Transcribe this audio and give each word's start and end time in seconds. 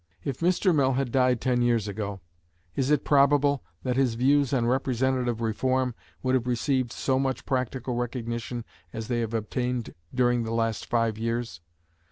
If 0.23 0.39
Mr. 0.39 0.73
Mill 0.73 0.93
had 0.93 1.11
died 1.11 1.39
ten 1.39 1.61
years 1.61 1.87
ago, 1.87 2.21
is 2.75 2.89
it 2.89 3.05
probable 3.05 3.63
that 3.83 3.97
his 3.97 4.15
views 4.15 4.51
on 4.51 4.65
representative 4.65 5.41
reform 5.41 5.93
would 6.23 6.33
have 6.33 6.47
received 6.47 6.91
so 6.91 7.19
much 7.19 7.45
practical 7.45 7.93
recognition 7.93 8.65
as 8.93 9.09
they 9.09 9.19
have 9.19 9.35
obtained 9.35 9.93
during 10.11 10.41
the 10.41 10.53
last 10.53 10.87
five 10.87 11.19
years? 11.19 11.61